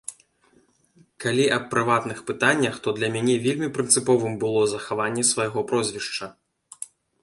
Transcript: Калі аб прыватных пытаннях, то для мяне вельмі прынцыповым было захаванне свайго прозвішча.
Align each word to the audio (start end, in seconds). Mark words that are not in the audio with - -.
Калі 1.25 1.45
аб 1.57 1.63
прыватных 1.75 2.23
пытаннях, 2.31 2.81
то 2.87 2.95
для 2.97 3.13
мяне 3.19 3.35
вельмі 3.47 3.73
прынцыповым 3.79 4.33
было 4.47 4.61
захаванне 4.77 5.23
свайго 5.35 5.59
прозвішча. 5.73 6.25